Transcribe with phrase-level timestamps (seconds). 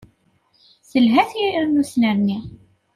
[0.89, 2.37] Telha tira i usnerni.